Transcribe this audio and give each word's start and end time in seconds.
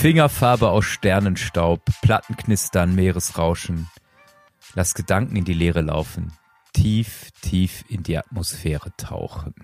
Fingerfarbe 0.00 0.70
aus 0.70 0.86
Sternenstaub, 0.86 1.82
Plattenknistern, 2.00 2.94
Meeresrauschen. 2.94 3.90
Lass 4.74 4.94
Gedanken 4.94 5.36
in 5.36 5.44
die 5.44 5.52
Leere 5.52 5.82
laufen, 5.82 6.32
tief, 6.72 7.28
tief 7.42 7.84
in 7.86 8.02
die 8.02 8.16
Atmosphäre 8.16 8.96
tauchen. 8.96 9.54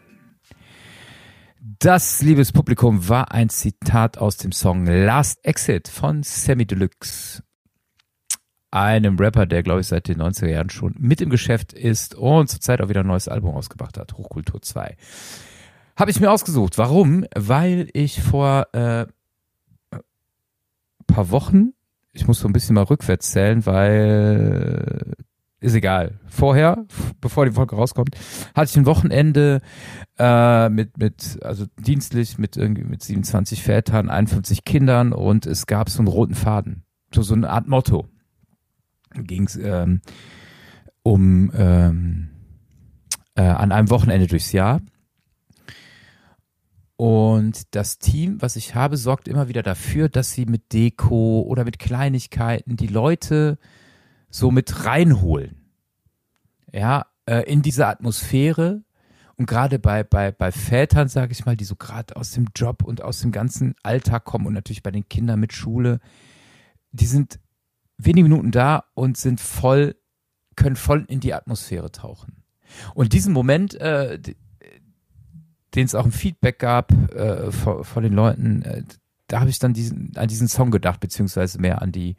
Das, 1.78 2.20
liebes 2.20 2.52
Publikum, 2.52 3.08
war 3.08 3.32
ein 3.32 3.48
Zitat 3.48 4.18
aus 4.18 4.36
dem 4.36 4.52
Song 4.52 4.84
Last 4.84 5.42
Exit 5.42 5.88
von 5.88 6.22
Sammy 6.22 6.66
Deluxe. 6.66 7.42
Einem 8.70 9.16
Rapper, 9.16 9.46
der, 9.46 9.62
glaube 9.62 9.80
ich, 9.80 9.86
seit 9.86 10.06
den 10.06 10.20
90er 10.20 10.48
Jahren 10.48 10.68
schon 10.68 10.94
mit 10.98 11.22
im 11.22 11.30
Geschäft 11.30 11.72
ist 11.72 12.14
und 12.14 12.50
zurzeit 12.50 12.82
auch 12.82 12.90
wieder 12.90 13.00
ein 13.00 13.06
neues 13.06 13.28
Album 13.28 13.54
ausgebracht 13.54 13.96
hat, 13.96 14.12
Hochkultur 14.12 14.60
2. 14.60 14.98
Habe 15.96 16.10
ich 16.10 16.20
mir 16.20 16.30
ausgesucht. 16.30 16.76
Warum? 16.76 17.24
Weil 17.34 17.88
ich 17.94 18.20
vor 18.20 18.66
äh, 18.74 19.06
paar 21.06 21.30
Wochen, 21.30 21.72
ich 22.12 22.26
muss 22.26 22.40
so 22.40 22.48
ein 22.48 22.52
bisschen 22.52 22.74
mal 22.74 22.84
rückwärts 22.84 23.30
zählen, 23.30 23.66
weil 23.66 25.14
ist 25.60 25.74
egal. 25.74 26.20
Vorher, 26.28 26.84
bevor 27.20 27.46
die 27.46 27.52
Folge 27.52 27.76
rauskommt, 27.76 28.16
hatte 28.54 28.70
ich 28.70 28.76
ein 28.76 28.86
Wochenende 28.86 29.62
äh, 30.18 30.68
mit, 30.68 30.98
mit, 30.98 31.38
also 31.42 31.64
dienstlich 31.78 32.38
mit 32.38 32.56
irgendwie 32.56 32.84
mit 32.84 33.02
27 33.02 33.62
Vätern, 33.62 34.10
51 34.10 34.64
Kindern 34.64 35.12
und 35.12 35.46
es 35.46 35.66
gab 35.66 35.88
so 35.88 36.00
einen 36.00 36.08
roten 36.08 36.34
Faden. 36.34 36.84
So, 37.12 37.22
so 37.22 37.34
eine 37.34 37.50
Art 37.50 37.68
Motto. 37.68 38.06
Ging 39.14 39.44
es 39.44 39.56
ähm, 39.56 40.02
um 41.02 41.50
ähm, 41.56 42.28
äh, 43.34 43.42
an 43.42 43.72
einem 43.72 43.90
Wochenende 43.90 44.26
durchs 44.26 44.52
Jahr. 44.52 44.80
Und 46.96 47.74
das 47.74 47.98
Team, 47.98 48.40
was 48.40 48.56
ich 48.56 48.74
habe, 48.74 48.96
sorgt 48.96 49.28
immer 49.28 49.48
wieder 49.48 49.62
dafür, 49.62 50.08
dass 50.08 50.32
sie 50.32 50.46
mit 50.46 50.72
Deko 50.72 51.42
oder 51.42 51.64
mit 51.64 51.78
Kleinigkeiten 51.78 52.76
die 52.76 52.86
Leute 52.86 53.58
so 54.30 54.50
mit 54.50 54.84
reinholen. 54.86 55.56
Ja, 56.72 57.06
äh, 57.26 57.42
in 57.42 57.62
diese 57.62 57.86
Atmosphäre. 57.86 58.82
Und 59.36 59.46
gerade 59.46 59.78
bei, 59.78 60.02
bei, 60.02 60.32
bei 60.32 60.50
Vätern, 60.50 61.08
sage 61.08 61.32
ich 61.32 61.44
mal, 61.44 61.56
die 61.56 61.64
so 61.64 61.76
gerade 61.76 62.16
aus 62.16 62.30
dem 62.30 62.46
Job 62.56 62.82
und 62.82 63.02
aus 63.02 63.20
dem 63.20 63.32
ganzen 63.32 63.74
Alltag 63.82 64.24
kommen 64.24 64.46
und 64.46 64.54
natürlich 64.54 64.82
bei 64.82 64.90
den 64.90 65.08
Kindern 65.08 65.38
mit 65.38 65.52
Schule, 65.52 66.00
die 66.92 67.06
sind 67.06 67.38
wenige 67.98 68.24
Minuten 68.24 68.50
da 68.50 68.84
und 68.94 69.18
sind 69.18 69.40
voll, 69.40 69.96
können 70.54 70.76
voll 70.76 71.04
in 71.08 71.20
die 71.20 71.34
Atmosphäre 71.34 71.92
tauchen. 71.92 72.42
Und 72.94 73.12
diesen 73.12 73.34
Moment, 73.34 73.74
äh, 73.74 74.18
den 75.76 75.86
es 75.86 75.94
auch 75.94 76.04
ein 76.04 76.12
Feedback 76.12 76.58
gab 76.58 76.92
äh, 77.14 77.52
von, 77.52 77.84
von 77.84 78.02
den 78.02 78.14
Leuten, 78.14 78.62
äh, 78.62 78.82
da 79.28 79.40
habe 79.40 79.50
ich 79.50 79.58
dann 79.58 79.74
diesen, 79.74 80.12
an 80.16 80.28
diesen 80.28 80.48
Song 80.48 80.70
gedacht, 80.70 81.00
beziehungsweise 81.00 81.60
mehr 81.60 81.82
an 81.82 81.92
die 81.92 82.16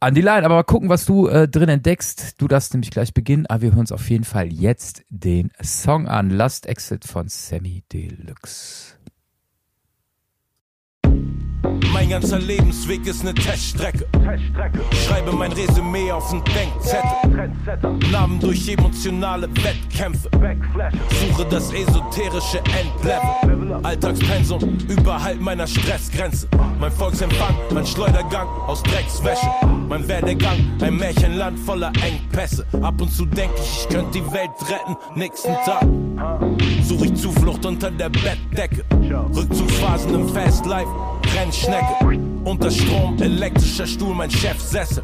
an 0.00 0.14
die 0.14 0.20
Line. 0.20 0.44
Aber 0.44 0.56
mal 0.56 0.64
gucken, 0.64 0.90
was 0.90 1.06
du 1.06 1.28
äh, 1.28 1.48
drin 1.48 1.68
entdeckst. 1.68 2.40
Du 2.40 2.46
darfst 2.46 2.74
nämlich 2.74 2.90
gleich 2.90 3.14
beginnen, 3.14 3.46
aber 3.46 3.62
wir 3.62 3.70
hören 3.70 3.80
uns 3.80 3.92
auf 3.92 4.10
jeden 4.10 4.24
Fall 4.24 4.52
jetzt 4.52 5.02
den 5.08 5.50
Song 5.62 6.06
an. 6.08 6.30
Last 6.30 6.66
Exit 6.66 7.04
von 7.04 7.28
Sammy 7.28 7.82
Deluxe. 7.90 8.96
Mein 12.04 12.20
ganzer 12.20 12.38
Lebensweg 12.38 13.06
ist 13.06 13.24
ne 13.24 13.32
Teststrecke. 13.32 14.06
Schreibe 15.06 15.32
mein 15.32 15.50
Resümee 15.52 16.12
auf 16.12 16.28
den 16.28 16.42
Denkzettel. 16.44 18.10
Namen 18.12 18.38
durch 18.38 18.68
emotionale 18.68 19.48
Wettkämpfe. 19.62 20.28
Suche 21.08 21.46
das 21.48 21.72
esoterische 21.72 22.58
Endlevel. 22.58 23.80
Alltagspensum 23.82 24.76
überhalb 24.86 25.40
meiner 25.40 25.66
Stressgrenze. 25.66 26.46
Mein 26.78 26.92
Volksempfang, 26.92 27.54
mein 27.72 27.86
Schleudergang 27.86 28.48
aus 28.66 28.82
Dreckswäsche. 28.82 29.46
Mein 29.88 30.06
Werdegang, 30.06 30.58
ein 30.82 30.96
Märchenland 30.98 31.58
voller 31.58 31.90
Engpässe. 32.02 32.66
Ab 32.82 33.00
und 33.00 33.10
zu 33.14 33.24
denk 33.24 33.52
ich, 33.56 33.80
ich 33.80 33.88
könnte 33.88 34.18
die 34.18 34.26
Welt 34.30 34.50
retten. 34.68 34.94
Nächsten 35.18 35.54
Tag 35.64 35.86
suche 36.82 37.06
ich 37.06 37.14
Zuflucht 37.14 37.64
unter 37.64 37.90
der 37.90 38.10
Bettdecke. 38.10 38.84
Rückzugsphasen 39.34 40.14
im 40.14 40.28
Fast 40.28 40.66
Rennschnecke. 41.34 42.18
Unter 42.44 42.70
Strom, 42.70 43.20
elektrischer 43.20 43.86
Stuhl, 43.86 44.14
mein 44.14 44.30
Chef 44.30 44.60
Sessel. 44.60 45.02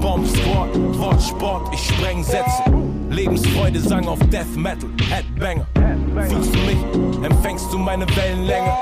Bomb 0.00 0.26
Squad, 0.26 0.74
Wortsport, 0.98 1.72
ich 1.72 1.80
spreng 1.86 2.22
Sätze. 2.22 2.62
Lebensfreude 3.10 3.80
sang 3.80 4.06
auf 4.06 4.18
Death 4.30 4.56
Metal, 4.56 4.88
Headbanger. 5.08 5.66
Fühlst 6.28 6.54
du 6.54 6.58
mich, 6.60 7.24
empfängst 7.24 7.72
du 7.72 7.78
meine 7.78 8.06
Wellenlänge. 8.16 8.74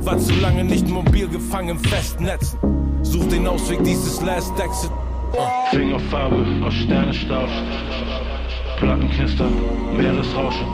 War 0.00 0.18
zu 0.18 0.34
lange 0.34 0.64
nicht 0.64 0.86
mobil 0.88 1.28
gefangen 1.28 1.70
im 1.70 1.78
Festnetzen. 1.78 2.58
Such 3.02 3.26
den 3.28 3.46
Ausweg 3.46 3.82
dieses 3.84 4.20
Last 4.22 4.52
Exit. 4.60 4.90
Uh. 5.32 5.76
Fingerfarbe 5.76 6.44
aus 6.64 6.74
Sternenstaub. 6.74 7.48
Plattenknister, 8.78 9.48
Meeresrauschen. 9.96 10.66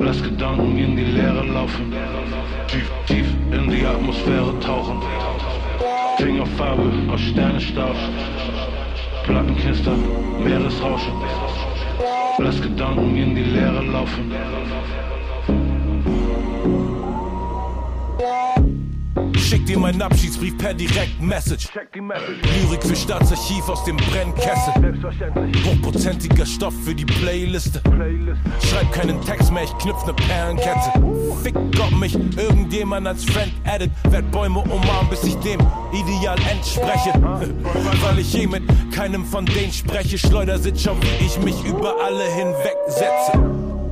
Lass 0.00 0.22
Gedanken 0.22 0.76
in 0.76 0.96
die 0.96 1.04
Leere 1.04 1.44
laufen. 1.46 1.92
Tief, 2.66 2.90
tief 3.06 3.26
in 3.50 3.70
die 3.70 3.86
Atmosphäre 3.86 4.58
tauchen. 4.60 5.00
Fingerfarbe 6.18 6.90
aus 7.12 7.20
Sternenstaub. 7.20 7.96
Plattenknister, 9.24 9.96
Meeresrauschen. 10.42 11.14
Lass 12.38 12.60
Gedanken 12.60 13.16
in 13.16 13.34
die 13.34 13.44
Leere 13.44 13.82
laufen. 13.84 14.32
Schick 19.44 19.66
dir 19.66 19.78
meinen 19.78 20.00
Abschiedsbrief 20.00 20.56
per 20.56 20.72
Direktmessage. 20.72 21.68
Lyrik 21.92 22.82
für 22.82 22.96
Staatsarchiv 22.96 23.68
aus 23.68 23.84
dem 23.84 23.98
Brennkessel. 23.98 24.72
Hochprozentiger 25.66 26.46
Stoff 26.46 26.72
für 26.82 26.94
die 26.94 27.04
Playliste. 27.04 27.82
Schreib 28.62 28.90
keinen 28.92 29.20
Text 29.20 29.52
mehr, 29.52 29.64
ich 29.64 29.78
knüpf 29.78 30.06
ne 30.06 30.14
Perlenkette. 30.14 30.92
Fick 31.42 31.54
Gott 31.76 31.92
mich, 32.00 32.14
irgendjemand 32.38 33.06
als 33.06 33.24
Friend 33.24 33.52
edit. 33.64 33.90
Werd 34.08 34.30
Bäume 34.30 34.60
umarmen, 34.60 35.10
bis 35.10 35.24
ich 35.24 35.34
dem 35.36 35.60
Ideal 35.92 36.38
entspreche. 36.50 37.12
Weil 38.02 38.18
ich 38.20 38.32
je 38.32 38.46
mit 38.46 38.62
keinem 38.92 39.26
von 39.26 39.44
denen 39.44 39.72
spreche. 39.72 40.16
Schleudersitz, 40.16 40.82
schau, 40.82 40.96
wie 41.00 41.26
ich 41.26 41.38
mich 41.40 41.62
über 41.64 41.94
alle 42.02 42.24
hinwegsetze. 42.32 43.38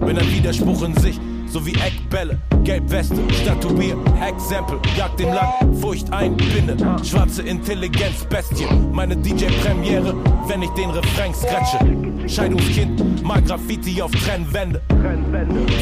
Bin 0.01 0.19
ein 0.19 0.33
Widerspruch 0.33 0.83
in 0.83 0.97
sich 0.97 1.21
so 1.53 1.65
wie 1.67 1.75
Eckbälle. 1.75 2.39
Gelbweste, 2.65 3.17
Statuier, 3.43 3.97
Exempel, 4.27 4.79
jagt 4.97 5.21
dem 5.21 5.29
Land 5.29 5.79
Furcht 5.81 6.11
ein, 6.13 6.37
Binde, 6.37 6.77
schwarze 7.05 7.43
Intelligenz, 7.43 8.25
Bestie. 8.25 8.67
Meine 8.93 9.17
DJ-Premiere, 9.17 10.15
wenn 10.47 10.63
ich 10.63 10.71
den 10.71 10.91
Refrain 10.91 11.35
scratche. 11.35 11.79
Scheidungskind, 12.27 13.23
mal 13.23 13.43
Graffiti 13.43 14.01
auf 14.01 14.13
Trennwände. 14.13 14.81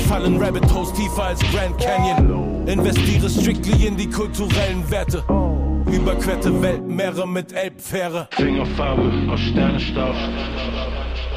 Fallen 0.09 0.43
Rabbit 0.43 0.73
Holes 0.75 0.93
tiefer 0.93 1.25
als 1.25 1.41
Grand 1.53 1.79
Canyon. 1.79 2.67
Investiere 2.67 3.29
strictly 3.29 3.87
in 3.87 3.97
die 3.97 4.09
kulturellen 4.09 4.91
Werte. 4.91 5.23
Überquerte 5.93 6.63
Weltmeere 6.63 7.29
mit 7.29 7.53
Elbfähre. 7.53 8.29
Fingerfarbe 8.33 9.13
aus 9.31 9.41
Sternenstaub. 9.41 10.15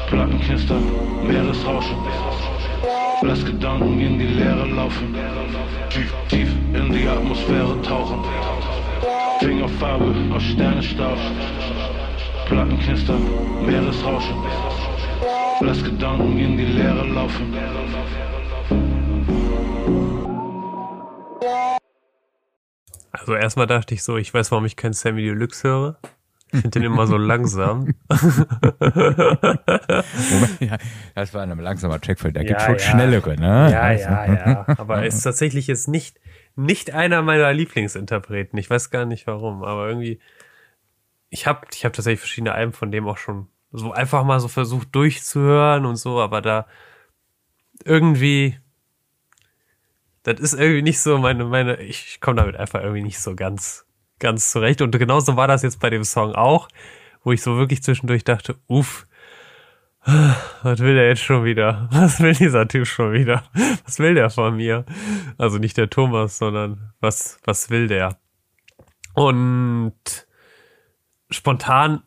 Plattenknister, 0.08 0.78
Meeresrauschen. 1.26 1.96
Lass 3.26 3.42
Gedanken 3.42 3.98
in 4.00 4.18
die 4.18 4.26
Leere 4.26 4.66
laufen. 4.66 5.14
Tief, 5.88 6.12
tief 6.28 6.48
in 6.74 6.92
die 6.92 7.08
Atmosphäre 7.08 7.80
tauchen. 7.80 8.22
Fingerfarbe 9.40 10.14
aus 10.34 10.42
Sternenstaub. 10.42 11.16
Plattenknister, 12.46 13.18
Meeresrauschen. 13.64 14.36
Lass 15.60 15.82
Gedanken 15.82 16.38
in 16.38 16.58
die 16.58 16.66
Leere 16.66 17.06
laufen. 17.06 17.54
Also 23.10 23.34
erstmal 23.36 23.66
dachte 23.66 23.94
ich 23.94 24.02
so, 24.02 24.18
ich 24.18 24.34
weiß, 24.34 24.50
warum 24.50 24.66
ich 24.66 24.76
kein 24.76 24.92
Sammy 24.92 25.22
Deluxe 25.22 25.66
höre. 25.66 25.96
Ich 26.54 26.60
finde 26.60 26.80
den 26.80 26.84
immer 26.84 27.06
so 27.06 27.16
langsam. 27.16 27.94
Ja, 30.60 30.78
das 31.14 31.34
war 31.34 31.42
ein 31.42 31.58
langsamer 31.58 32.00
Track, 32.00 32.18
da 32.32 32.42
gibt 32.44 32.62
schon 32.62 32.74
ja. 32.74 32.78
schnellere, 32.78 33.36
ne? 33.36 33.70
Ja, 33.72 33.80
also. 33.80 34.08
ja, 34.08 34.34
ja. 34.34 34.66
Aber 34.78 34.98
er 34.98 35.06
ist 35.06 35.20
tatsächlich 35.22 35.66
jetzt 35.66 35.88
nicht, 35.88 36.20
nicht 36.54 36.94
einer 36.94 37.22
meiner 37.22 37.52
Lieblingsinterpreten. 37.52 38.58
Ich 38.58 38.70
weiß 38.70 38.90
gar 38.90 39.04
nicht 39.04 39.26
warum, 39.26 39.64
aber 39.64 39.88
irgendwie, 39.88 40.20
ich 41.28 41.46
habe 41.46 41.66
ich 41.72 41.84
hab 41.84 41.92
tatsächlich 41.92 42.20
verschiedene 42.20 42.52
Alben 42.52 42.72
von 42.72 42.92
dem 42.92 43.08
auch 43.08 43.18
schon 43.18 43.48
so 43.72 43.92
einfach 43.92 44.22
mal 44.22 44.38
so 44.38 44.46
versucht 44.46 44.94
durchzuhören 44.94 45.84
und 45.86 45.96
so, 45.96 46.20
aber 46.20 46.40
da 46.40 46.66
irgendwie, 47.84 48.60
das 50.22 50.38
ist 50.38 50.54
irgendwie 50.54 50.82
nicht 50.82 51.00
so 51.00 51.18
meine, 51.18 51.44
meine, 51.44 51.82
ich 51.82 52.20
komme 52.20 52.36
damit 52.36 52.56
einfach 52.56 52.80
irgendwie 52.80 53.02
nicht 53.02 53.18
so 53.18 53.34
ganz 53.34 53.86
ganz 54.18 54.50
zurecht. 54.50 54.80
Und 54.82 54.96
genauso 54.98 55.36
war 55.36 55.48
das 55.48 55.62
jetzt 55.62 55.80
bei 55.80 55.90
dem 55.90 56.04
Song 56.04 56.34
auch, 56.34 56.68
wo 57.22 57.32
ich 57.32 57.42
so 57.42 57.56
wirklich 57.56 57.82
zwischendurch 57.82 58.24
dachte, 58.24 58.56
uff, 58.66 59.06
was 60.62 60.80
will 60.80 60.94
der 60.94 61.08
jetzt 61.08 61.22
schon 61.22 61.44
wieder? 61.44 61.88
Was 61.90 62.20
will 62.20 62.34
dieser 62.34 62.68
Typ 62.68 62.86
schon 62.86 63.12
wieder? 63.12 63.44
Was 63.84 63.98
will 63.98 64.14
der 64.14 64.30
von 64.30 64.56
mir? 64.56 64.84
Also 65.38 65.58
nicht 65.58 65.76
der 65.76 65.88
Thomas, 65.88 66.38
sondern 66.38 66.92
was, 67.00 67.38
was 67.44 67.70
will 67.70 67.88
der? 67.88 68.18
Und 69.14 69.94
spontan 71.30 72.02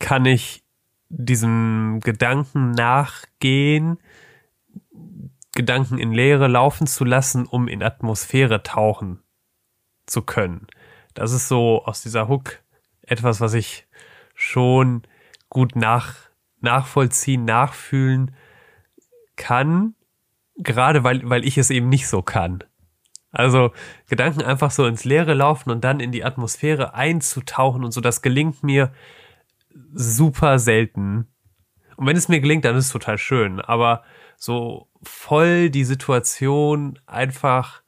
kann 0.00 0.26
ich 0.26 0.64
diesem 1.08 2.00
Gedanken 2.02 2.72
nachgehen, 2.72 3.98
Gedanken 5.54 5.98
in 5.98 6.12
Leere 6.12 6.48
laufen 6.48 6.88
zu 6.88 7.04
lassen, 7.04 7.46
um 7.46 7.68
in 7.68 7.82
Atmosphäre 7.82 8.64
tauchen 8.64 9.22
zu 10.06 10.22
können. 10.22 10.66
Das 11.14 11.32
ist 11.32 11.48
so 11.48 11.84
aus 11.84 12.02
dieser 12.02 12.28
Hook 12.28 12.60
etwas, 13.02 13.40
was 13.40 13.54
ich 13.54 13.86
schon 14.34 15.02
gut 15.48 15.76
nach, 15.76 16.14
nachvollziehen, 16.60 17.44
nachfühlen 17.44 18.34
kann, 19.36 19.94
gerade 20.56 21.04
weil, 21.04 21.28
weil 21.28 21.44
ich 21.44 21.58
es 21.58 21.70
eben 21.70 21.88
nicht 21.88 22.08
so 22.08 22.22
kann. 22.22 22.64
Also 23.30 23.72
Gedanken 24.08 24.42
einfach 24.42 24.70
so 24.70 24.86
ins 24.86 25.04
Leere 25.04 25.34
laufen 25.34 25.70
und 25.70 25.82
dann 25.82 26.00
in 26.00 26.12
die 26.12 26.24
Atmosphäre 26.24 26.94
einzutauchen 26.94 27.84
und 27.84 27.90
so, 27.92 28.00
das 28.00 28.22
gelingt 28.22 28.62
mir 28.62 28.92
super 29.92 30.58
selten. 30.58 31.26
Und 31.96 32.06
wenn 32.06 32.16
es 32.16 32.28
mir 32.28 32.40
gelingt, 32.40 32.64
dann 32.64 32.76
ist 32.76 32.86
es 32.86 32.92
total 32.92 33.18
schön. 33.18 33.60
Aber 33.60 34.02
so 34.36 34.88
voll 35.02 35.70
die 35.70 35.84
Situation 35.84 36.98
einfach 37.06 37.82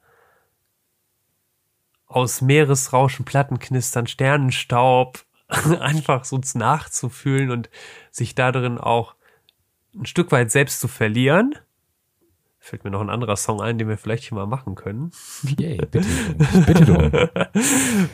aus 2.07 2.41
Meeresrauschen, 2.41 3.25
Plattenknistern, 3.25 4.07
Sternenstaub 4.07 5.25
einfach 5.79 6.25
so 6.25 6.39
nachzufühlen 6.55 7.51
und 7.51 7.69
sich 8.11 8.35
darin 8.35 8.77
auch 8.77 9.15
ein 9.95 10.05
Stück 10.05 10.31
weit 10.31 10.51
selbst 10.51 10.79
zu 10.79 10.87
verlieren. 10.87 11.55
Fällt 12.59 12.83
mir 12.83 12.91
noch 12.91 13.01
ein 13.01 13.09
anderer 13.09 13.37
Song 13.37 13.61
ein, 13.61 13.77
den 13.77 13.87
wir 13.87 13.97
vielleicht 13.97 14.25
hier 14.25 14.35
mal 14.35 14.45
machen 14.45 14.75
können. 14.75 15.11
Yay, 15.57 15.77
bitte, 15.77 16.07
bitte 16.65 16.85
drum. 16.85 17.29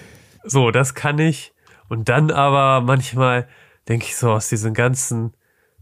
So, 0.45 0.71
das 0.71 0.93
kann 0.93 1.19
ich. 1.19 1.53
Und 1.87 2.09
dann 2.09 2.29
aber 2.29 2.81
manchmal 2.81 3.47
denke 3.87 4.05
ich 4.05 4.17
so 4.17 4.31
aus 4.31 4.49
diesen 4.49 4.73
ganzen 4.73 5.33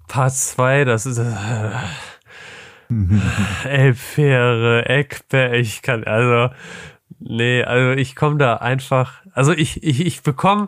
Part 0.08 0.34
2, 0.34 0.86
das 0.86 1.06
ist 1.06 1.18
äh, 1.18 1.72
Elbfähre, 3.68 4.86
Eckberg, 4.86 5.54
ich 5.54 5.82
kann, 5.82 6.04
also, 6.04 6.54
nee, 7.22 7.64
also 7.64 8.00
ich 8.00 8.16
komme 8.16 8.38
da 8.38 8.58
einfach, 8.58 9.24
also 9.34 9.54
ich, 9.54 9.84
ich, 9.84 10.06
ich 10.06 10.22
bekomme 10.22 10.68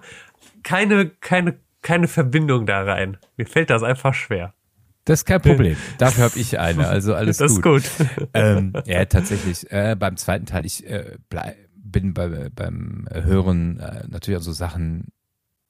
keine, 0.63 1.09
keine, 1.09 1.55
keine 1.81 2.07
Verbindung 2.07 2.65
da 2.65 2.83
rein. 2.83 3.17
Mir 3.37 3.45
fällt 3.45 3.69
das 3.69 3.83
einfach 3.83 4.13
schwer. 4.13 4.53
Das 5.05 5.19
ist 5.19 5.25
kein 5.25 5.41
Problem. 5.41 5.75
Dafür 5.97 6.25
habe 6.25 6.39
ich 6.39 6.57
eine. 6.59 6.87
Also 6.87 7.13
alles 7.15 7.37
das 7.37 7.61
gut. 7.61 7.83
Das 7.83 7.99
ist 7.99 8.15
gut. 8.15 8.29
Ähm, 8.33 8.73
ja, 8.85 9.03
tatsächlich. 9.05 9.69
Äh, 9.71 9.95
beim 9.99 10.15
zweiten 10.15 10.45
Teil, 10.45 10.65
ich 10.65 10.87
äh, 10.89 11.17
bleib, 11.29 11.57
bin 11.75 12.13
bei, 12.13 12.49
beim 12.49 13.07
Hören 13.11 13.79
äh, 13.79 14.03
natürlich 14.07 14.39
auch 14.39 14.43
so 14.43 14.53
Sachen 14.53 15.09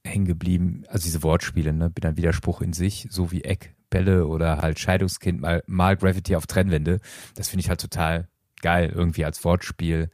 hängen 0.05 0.25
geblieben. 0.25 0.83
Also 0.87 1.05
diese 1.05 1.23
Wortspiele, 1.23 1.73
ne? 1.73 1.89
Bin 1.89 2.05
ein 2.05 2.17
Widerspruch 2.17 2.61
in 2.61 2.73
sich, 2.73 3.07
so 3.09 3.31
wie 3.31 3.43
Eckbälle 3.43 4.27
oder 4.27 4.59
halt 4.59 4.79
Scheidungskind, 4.79 5.41
mal, 5.41 5.63
mal 5.65 5.97
Gravity 5.97 6.35
auf 6.35 6.45
Trennwände. 6.45 6.99
Das 7.35 7.49
finde 7.49 7.61
ich 7.61 7.69
halt 7.69 7.81
total 7.81 8.27
geil, 8.61 8.91
irgendwie 8.93 9.25
als 9.25 9.43
Wortspiel. 9.43 10.09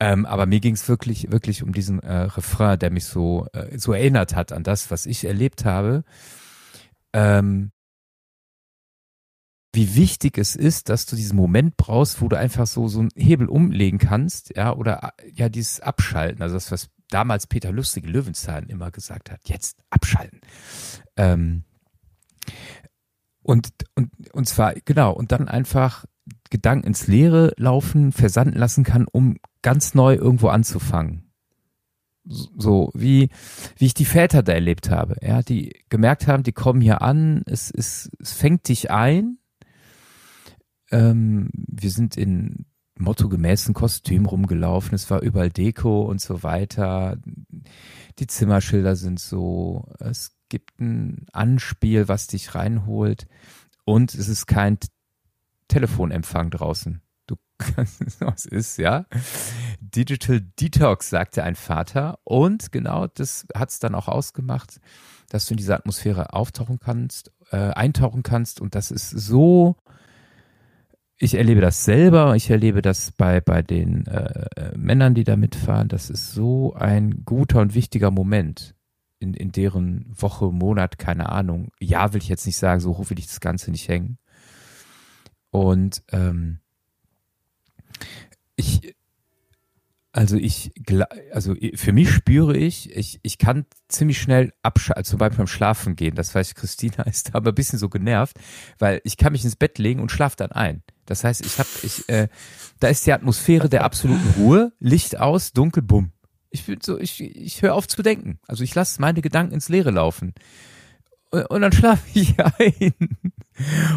Ähm, 0.00 0.24
aber 0.24 0.46
mir 0.46 0.60
ging 0.60 0.74
es 0.74 0.88
wirklich, 0.88 1.30
wirklich 1.30 1.62
um 1.62 1.72
diesen 1.72 2.00
äh, 2.00 2.22
Refrain, 2.22 2.78
der 2.78 2.90
mich 2.90 3.04
so, 3.04 3.46
äh, 3.52 3.78
so 3.78 3.92
erinnert 3.92 4.34
hat 4.34 4.50
an 4.50 4.62
das, 4.62 4.90
was 4.90 5.04
ich 5.04 5.24
erlebt 5.24 5.66
habe. 5.66 6.04
Ähm, 7.12 7.70
wie 9.72 9.94
wichtig 9.94 10.38
es 10.38 10.56
ist, 10.56 10.88
dass 10.88 11.06
du 11.06 11.16
diesen 11.16 11.36
Moment 11.36 11.76
brauchst, 11.76 12.20
wo 12.20 12.28
du 12.28 12.36
einfach 12.36 12.66
so, 12.66 12.88
so 12.88 13.00
einen 13.00 13.10
Hebel 13.14 13.48
umlegen 13.48 13.98
kannst, 13.98 14.56
ja, 14.56 14.74
oder 14.74 15.12
ja, 15.32 15.48
dieses 15.48 15.80
Abschalten, 15.80 16.42
also 16.42 16.56
das, 16.56 16.72
was 16.72 16.88
damals 17.08 17.46
Peter 17.46 17.70
Lustig 17.70 18.06
Löwenzahn 18.06 18.68
immer 18.68 18.90
gesagt 18.90 19.30
hat, 19.30 19.40
jetzt 19.44 19.78
abschalten. 19.90 20.40
Ähm, 21.16 21.64
und, 23.42 23.70
und, 23.94 24.10
und 24.32 24.48
zwar, 24.48 24.74
genau, 24.74 25.12
und 25.12 25.30
dann 25.30 25.48
einfach 25.48 26.04
Gedanken 26.50 26.86
ins 26.86 27.06
Leere 27.06 27.52
laufen, 27.56 28.12
versanden 28.12 28.58
lassen 28.58 28.84
kann, 28.84 29.06
um 29.10 29.36
ganz 29.62 29.94
neu 29.94 30.14
irgendwo 30.14 30.48
anzufangen. 30.48 31.30
So 32.24 32.90
wie, 32.92 33.30
wie 33.76 33.86
ich 33.86 33.94
die 33.94 34.04
Väter 34.04 34.42
da 34.42 34.52
erlebt 34.52 34.90
habe, 34.90 35.16
ja, 35.22 35.42
die 35.42 35.72
gemerkt 35.88 36.26
haben, 36.26 36.42
die 36.42 36.52
kommen 36.52 36.80
hier 36.80 37.00
an, 37.02 37.42
es, 37.46 37.70
es, 37.70 38.10
es 38.20 38.32
fängt 38.32 38.68
dich 38.68 38.90
ein. 38.90 39.38
Ähm, 40.90 41.48
wir 41.54 41.90
sind 41.90 42.16
in 42.16 42.66
mottogemäßen 42.98 43.72
Kostüm 43.72 44.26
rumgelaufen, 44.26 44.94
es 44.94 45.08
war 45.10 45.22
überall 45.22 45.50
Deko 45.50 46.02
und 46.02 46.20
so 46.20 46.42
weiter. 46.42 47.16
Die 48.18 48.26
Zimmerschilder 48.26 48.96
sind 48.96 49.18
so, 49.18 49.88
es 49.98 50.36
gibt 50.50 50.78
ein 50.80 51.26
Anspiel, 51.32 52.06
was 52.08 52.26
dich 52.26 52.54
reinholt 52.54 53.26
und 53.84 54.14
es 54.14 54.28
ist 54.28 54.46
kein 54.46 54.78
Telefonempfang 55.70 56.50
draußen. 56.50 57.00
Du 57.26 57.36
kannst, 57.58 58.00
was 58.20 58.44
ist, 58.44 58.76
ja. 58.76 59.06
Digital 59.80 60.40
Detox, 60.60 61.10
sagte 61.10 61.44
ein 61.44 61.54
Vater. 61.54 62.18
Und 62.24 62.72
genau 62.72 63.06
das 63.06 63.46
hat 63.54 63.70
es 63.70 63.78
dann 63.78 63.94
auch 63.94 64.08
ausgemacht, 64.08 64.80
dass 65.28 65.46
du 65.46 65.54
in 65.54 65.58
diese 65.58 65.74
Atmosphäre 65.74 66.32
auftauchen 66.34 66.80
kannst, 66.80 67.32
äh, 67.52 67.56
eintauchen 67.56 68.22
kannst. 68.22 68.60
Und 68.60 68.74
das 68.74 68.90
ist 68.90 69.10
so, 69.10 69.76
ich 71.18 71.34
erlebe 71.34 71.60
das 71.60 71.84
selber, 71.84 72.34
ich 72.34 72.50
erlebe 72.50 72.82
das 72.82 73.12
bei, 73.12 73.40
bei 73.40 73.62
den 73.62 74.06
äh, 74.06 74.46
äh 74.56 74.76
Männern, 74.76 75.14
die 75.14 75.24
da 75.24 75.36
mitfahren. 75.36 75.88
Das 75.88 76.10
ist 76.10 76.32
so 76.32 76.74
ein 76.74 77.24
guter 77.24 77.60
und 77.60 77.74
wichtiger 77.74 78.10
Moment 78.10 78.74
in, 79.20 79.34
in 79.34 79.52
deren 79.52 80.06
Woche, 80.08 80.46
Monat, 80.46 80.98
keine 80.98 81.28
Ahnung. 81.28 81.68
Ja, 81.78 82.12
will 82.12 82.22
ich 82.22 82.28
jetzt 82.28 82.46
nicht 82.46 82.56
sagen, 82.56 82.80
so 82.80 82.96
hoch 82.96 83.10
will 83.10 83.18
ich 83.18 83.26
das 83.26 83.40
Ganze 83.40 83.70
nicht 83.70 83.86
hängen. 83.86 84.18
Und 85.50 86.02
ähm, 86.12 86.60
ich, 88.56 88.94
also 90.12 90.36
ich, 90.36 90.72
also 91.32 91.54
für 91.74 91.92
mich 91.92 92.10
spüre 92.10 92.56
ich, 92.56 92.94
ich, 92.96 93.20
ich 93.22 93.38
kann 93.38 93.66
ziemlich 93.88 94.20
schnell 94.20 94.52
abschalten, 94.62 95.04
zum 95.04 95.18
Beispiel 95.18 95.38
beim 95.38 95.46
Schlafen 95.46 95.96
gehen. 95.96 96.14
Das 96.14 96.34
weiß 96.34 96.48
ich, 96.48 96.54
Christina 96.54 97.02
ist 97.06 97.34
aber 97.34 97.52
ein 97.52 97.54
bisschen 97.54 97.78
so 97.78 97.88
genervt, 97.88 98.36
weil 98.78 99.00
ich 99.04 99.16
kann 99.16 99.32
mich 99.32 99.44
ins 99.44 99.56
Bett 99.56 99.78
legen 99.78 100.00
und 100.00 100.10
schlafe 100.10 100.36
dann 100.36 100.52
ein. 100.52 100.82
Das 101.06 101.24
heißt, 101.24 101.44
ich 101.44 101.58
habe, 101.58 101.68
ich, 101.82 102.08
äh, 102.08 102.28
da 102.78 102.88
ist 102.88 103.06
die 103.06 103.12
Atmosphäre 103.12 103.68
der 103.68 103.84
absoluten 103.84 104.34
Ruhe, 104.36 104.72
Licht 104.78 105.18
aus, 105.18 105.52
dunkel, 105.52 105.82
bumm. 105.82 106.12
Ich 106.50 106.66
bin 106.66 106.80
so, 106.82 106.98
ich, 106.98 107.20
ich 107.20 107.62
höre 107.62 107.74
auf 107.74 107.86
zu 107.86 108.02
denken. 108.02 108.40
Also 108.48 108.64
ich 108.64 108.74
lasse 108.74 109.00
meine 109.00 109.22
Gedanken 109.22 109.54
ins 109.54 109.68
Leere 109.68 109.92
laufen. 109.92 110.34
Und, 111.30 111.46
und 111.50 111.60
dann 111.60 111.72
schlafe 111.72 112.06
ich 112.14 112.34
ein. 112.58 112.94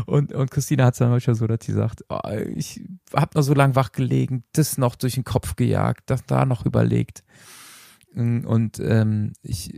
Und, 0.06 0.34
und 0.34 0.52
Christina 0.52 0.86
hat 0.86 0.94
es 0.94 1.00
dann 1.00 1.10
manchmal 1.10 1.36
so, 1.36 1.48
dass 1.48 1.60
sie 1.66 1.74
sagt, 1.74 2.04
oh, 2.10 2.20
ich 2.56 2.84
habe 3.14 3.32
noch 3.36 3.44
so 3.44 3.54
lange 3.54 3.76
wach 3.76 3.92
gelegen, 3.92 4.44
das 4.54 4.78
noch 4.78 4.96
durch 4.96 5.16
den 5.16 5.24
Kopf 5.24 5.56
gejagt, 5.56 6.10
das 6.10 6.26
da 6.26 6.46
noch 6.46 6.66
überlegt. 6.66 7.24
Und 8.14 8.80
ähm, 8.80 9.34
ich, 9.42 9.74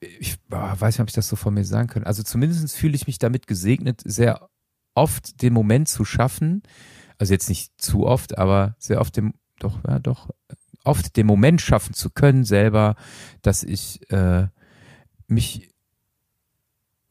ich 0.00 0.36
oh, 0.50 0.56
weiß 0.56 0.94
nicht, 0.94 1.00
ob 1.00 1.08
ich 1.08 1.14
das 1.14 1.28
so 1.28 1.36
von 1.36 1.54
mir 1.54 1.64
sagen 1.64 1.88
kann. 1.88 2.04
Also 2.04 2.22
zumindest 2.22 2.76
fühle 2.76 2.94
ich 2.94 3.06
mich 3.06 3.18
damit 3.18 3.46
gesegnet, 3.46 4.02
sehr 4.04 4.48
oft 4.94 5.42
den 5.42 5.52
Moment 5.52 5.88
zu 5.88 6.04
schaffen, 6.04 6.62
also 7.18 7.32
jetzt 7.32 7.48
nicht 7.48 7.72
zu 7.80 8.06
oft, 8.06 8.38
aber 8.38 8.76
sehr 8.78 9.00
oft 9.00 9.16
dem, 9.16 9.34
doch, 9.58 9.80
ja, 9.88 9.98
doch, 9.98 10.30
oft 10.84 11.16
den 11.16 11.26
Moment 11.26 11.60
schaffen 11.60 11.94
zu 11.94 12.10
können 12.10 12.44
selber, 12.44 12.94
dass 13.42 13.62
ich 13.62 14.08
äh, 14.10 14.48
mich 15.26 15.74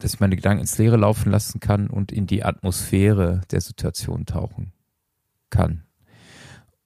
dass 0.04 0.14
ich 0.14 0.20
meine 0.20 0.36
Gedanken 0.36 0.60
ins 0.60 0.76
Leere 0.76 0.98
laufen 0.98 1.30
lassen 1.30 1.60
kann 1.60 1.88
und 1.88 2.12
in 2.12 2.26
die 2.26 2.44
Atmosphäre 2.44 3.40
der 3.50 3.62
Situation 3.62 4.26
tauchen 4.26 4.72
kann. 5.48 5.84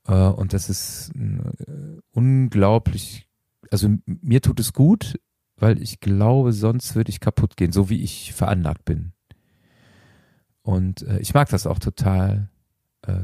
Äh, 0.06 0.12
und 0.12 0.52
das 0.52 0.70
ist 0.70 1.10
äh, 1.16 2.00
unglaublich, 2.12 3.28
also 3.72 3.88
mir 4.06 4.40
tut 4.40 4.60
es 4.60 4.72
gut, 4.72 5.18
weil 5.56 5.82
ich 5.82 5.98
glaube, 5.98 6.52
sonst 6.52 6.94
würde 6.94 7.10
ich 7.10 7.18
kaputt 7.18 7.56
gehen, 7.56 7.72
so 7.72 7.90
wie 7.90 8.02
ich 8.02 8.32
veranlagt 8.34 8.84
bin. 8.84 9.12
Und 10.62 11.02
äh, 11.02 11.18
ich 11.18 11.34
mag 11.34 11.48
das 11.48 11.66
auch 11.66 11.78
total 11.78 12.50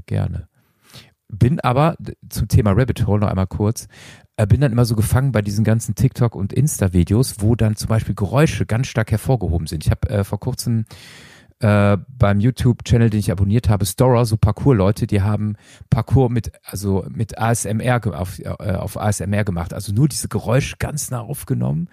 gerne. 0.07 0.49
Bin 1.29 1.59
aber 1.59 1.97
zum 2.31 2.47
Thema 2.47 2.71
Rabbit 2.71 3.07
Hole 3.07 3.21
noch 3.21 3.29
einmal 3.29 3.49
kurz 3.49 3.89
bin 4.37 4.61
dann 4.61 4.73
immer 4.73 4.85
so 4.85 4.97
gefangen 4.97 5.33
bei 5.33 5.43
diesen 5.43 5.65
ganzen 5.65 5.95
TikTok 5.95 6.35
und 6.35 6.53
Insta-Videos, 6.53 7.37
wo 7.39 7.55
dann 7.55 7.77
zum 7.77 7.89
Beispiel 7.89 8.15
Geräusche 8.15 8.67
ganz 8.67 8.89
stark 8.89 9.11
hervorgehoben 9.11 9.67
sind. 9.67 9.85
Ich 9.85 9.91
habe 9.91 10.09
äh, 10.11 10.25
vor 10.25 10.41
kurzem 10.41 10.87
äh, 11.61 11.97
beim 12.09 12.41
YouTube-Channel, 12.41 13.11
den 13.11 13.21
ich 13.21 13.31
abonniert 13.31 13.69
habe, 13.69 13.87
Stora, 13.87 14.25
so 14.25 14.37
Parkour-Leute, 14.37 15.07
die 15.07 15.23
haben 15.23 15.57
Parkour 15.89 16.31
mit, 16.31 16.53
also 16.65 17.07
mit 17.09 17.39
ASMR 17.39 18.01
auf, 18.19 18.39
äh, 18.41 18.49
auf 18.49 19.01
ASMR 19.01 19.45
gemacht. 19.45 19.73
Also 19.73 19.93
nur 19.93 20.09
diese 20.09 20.29
Geräusche 20.29 20.77
ganz 20.79 21.11
nah 21.11 21.21
aufgenommen, 21.21 21.89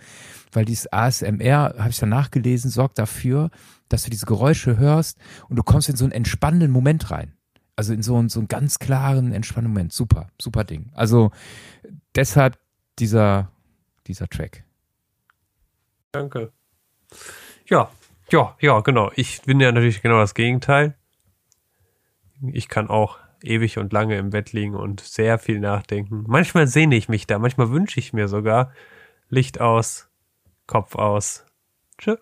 weil 0.52 0.66
dieses 0.66 0.92
ASMR, 0.92 1.76
habe 1.78 1.90
ich 1.90 2.00
dann 2.00 2.10
nachgelesen, 2.10 2.72
sorgt 2.72 2.98
dafür, 2.98 3.52
dass 3.88 4.04
du 4.04 4.10
diese 4.10 4.26
Geräusche 4.26 4.78
hörst 4.78 5.20
und 5.48 5.58
du 5.58 5.64
kommst 5.64 5.90
in 5.90 5.96
so 5.96 6.06
einen 6.06 6.12
entspannenden 6.14 6.72
Moment 6.72 7.12
rein. 7.12 7.34
Also 7.76 7.94
in 7.94 8.04
so 8.04 8.28
so 8.28 8.40
einen 8.40 8.48
ganz 8.48 8.80
klaren, 8.80 9.32
entspannenden 9.34 9.74
Moment. 9.74 9.94
Super, 9.94 10.30
super 10.40 10.64
Ding. 10.64 10.92
Also 10.94 11.32
deshalb 12.16 12.60
dieser, 13.00 13.52
dieser 14.08 14.28
Track. 14.28 14.64
Danke. 16.12 16.52
Ja, 17.68 17.90
ja, 18.32 18.56
ja, 18.60 18.80
genau. 18.82 19.12
Ich 19.16 19.42
bin 19.42 19.60
ja 19.60 19.72
natürlich 19.72 20.02
genau 20.02 20.20
das 20.20 20.34
Gegenteil. 20.34 20.96
Ich 22.52 22.70
kann 22.70 22.90
auch 22.90 23.20
ewig 23.44 23.78
und 23.78 23.94
lange 23.94 24.18
im 24.18 24.30
Bett 24.30 24.54
liegen 24.54 24.76
und 24.76 25.02
sehr 25.02 25.40
viel 25.40 25.60
nachdenken. 25.60 26.24
Manchmal 26.28 26.68
sehne 26.68 26.96
ich 26.96 27.10
mich 27.10 27.28
da, 27.28 27.40
manchmal 27.40 27.72
wünsche 27.72 28.00
ich 28.00 28.14
mir 28.14 28.28
sogar 28.28 28.72
Licht 29.30 29.60
aus, 29.60 30.10
Kopf 30.68 30.96
aus. 30.96 31.46
Tschö. 31.98 32.18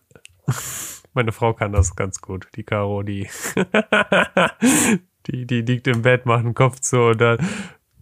Meine 1.13 1.31
Frau 1.31 1.53
kann 1.53 1.71
das 1.71 1.95
ganz 1.95 2.21
gut. 2.21 2.47
Die 2.55 2.63
Caro, 2.63 3.03
die, 3.03 3.27
die, 5.31 5.45
die 5.45 5.62
liegt 5.62 5.88
im 5.88 6.01
Bett, 6.01 6.25
macht 6.25 6.43
den 6.43 6.53
Kopf 6.53 6.79
zu 6.79 7.00
und 7.09 7.21
dann 7.21 7.38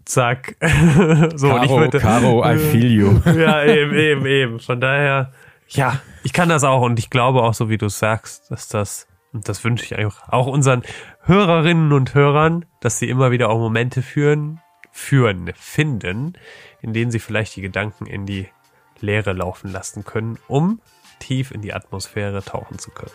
zack. 0.06 0.56
so, 1.36 1.50
Caro, 1.50 1.56
und 1.56 1.64
ich 1.64 1.72
würde, 1.72 2.00
Caro, 2.00 2.46
I 2.46 2.58
feel 2.58 2.92
you. 2.92 3.22
ja, 3.26 3.64
eben, 3.66 3.94
eben, 3.96 4.26
eben. 4.26 4.60
Von 4.60 4.82
daher, 4.82 5.34
ja, 5.70 6.00
ich 6.24 6.34
kann 6.34 6.50
das 6.50 6.64
auch 6.64 6.82
und 6.82 7.00
ich 7.00 7.10
glaube 7.10 7.44
auch, 7.44 7.54
so 7.54 7.70
wie 7.70 7.78
du 7.78 7.90
sagst, 7.90 8.50
dass 8.50 8.68
das, 8.68 9.08
und 9.34 9.50
das 9.50 9.64
wünsche 9.64 9.86
ich 9.86 9.98
einfach 9.98 10.30
auch 10.30 10.48
unseren 10.48 10.84
Hörerinnen 11.24 11.92
und 11.92 12.14
Hörern, 12.14 12.66
dass 12.82 13.00
sie 13.00 13.10
immer 13.10 13.32
wieder 13.32 13.50
auch 13.50 13.60
Momente 13.60 14.02
führen, 14.02 14.62
führen, 14.92 15.52
finden, 15.56 16.34
in 16.82 16.94
denen 16.94 17.12
sie 17.12 17.20
vielleicht 17.20 17.56
die 17.56 17.62
Gedanken 17.62 18.06
in 18.06 18.26
die 18.26 18.48
Leere 19.00 19.34
laufen 19.34 19.72
lassen 19.72 20.06
können, 20.06 20.40
um 20.48 20.82
tief 21.20 21.52
in 21.52 21.62
die 21.62 21.74
Atmosphäre 21.74 22.44
tauchen 22.44 22.80
zu 22.80 22.92
können. 22.92 23.12